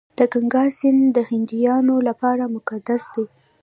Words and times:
د 0.17 0.19
ګنګا 0.33 0.63
سیند 0.77 1.03
د 1.15 1.17
هندیانو 1.29 1.95
لپاره 2.07 2.43
مقدس 2.55 3.03
دی. 3.15 3.25